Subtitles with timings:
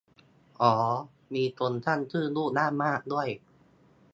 [0.61, 0.73] อ้อ
[1.35, 3.27] มีคนตั้งชื่อลูกว่ามากด้วย